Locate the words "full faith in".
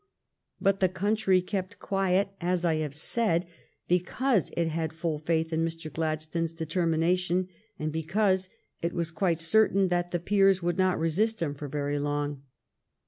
4.93-5.63